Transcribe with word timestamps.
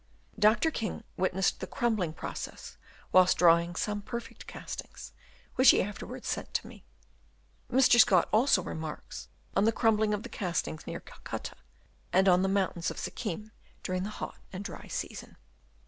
Dr. 0.39 0.71
King 0.71 1.03
witnessed 1.15 1.59
the 1.59 1.67
crumbling 1.67 2.11
process 2.11 2.75
whilst 3.11 3.37
drying 3.37 3.75
some 3.75 4.01
perfect 4.01 4.47
castings, 4.47 5.11
which 5.53 5.69
he 5.69 5.79
afterwards 5.79 6.27
sent 6.27 6.65
me. 6.65 6.83
Mr. 7.71 7.99
Scott 7.99 8.27
also 8.31 8.63
remarks 8.63 9.27
on 9.55 9.65
the 9.65 9.71
crumbling 9.71 10.15
of 10.15 10.23
the 10.23 10.29
castings 10.29 10.87
near 10.87 11.01
Calcutta 11.01 11.53
and 12.11 12.27
on 12.27 12.41
the 12.41 12.49
mountains 12.49 12.89
of 12.89 12.97
Sikkim 12.97 13.51
during 13.83 14.01
the 14.01 14.09
hot 14.17 14.39
and 14.51 14.63
dry 14.65 14.87
season. 14.87 15.37